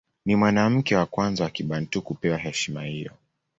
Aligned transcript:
Ni 0.25 0.35
mwanamke 0.35 0.95
wa 0.95 1.05
kwanza 1.05 1.43
wa 1.43 1.49
Kibantu 1.49 2.01
kupewa 2.01 2.37
heshima 2.37 2.83
hiyo. 2.83 3.11